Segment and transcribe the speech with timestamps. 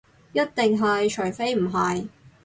[0.33, 2.07] 一定係，除非唔係